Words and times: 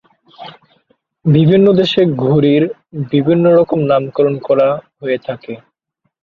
বিভিন্ন 1.25 1.67
দেশে 1.79 2.01
ঘুড়ির 2.21 2.63
বিভিন্ন 3.11 3.45
রকম 3.59 3.79
নামকরণ 3.89 4.35
করা 4.47 4.67
হয়ে 4.99 5.17
থাকে। 5.27 5.53